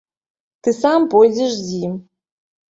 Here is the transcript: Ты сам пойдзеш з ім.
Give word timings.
Ты 0.67 0.73
сам 0.79 1.07
пойдзеш 1.13 1.53
з 1.61 1.69
ім. 1.85 1.93